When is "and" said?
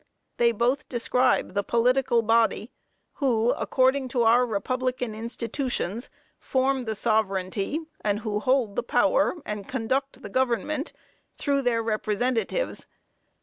8.03-8.21, 9.45-9.67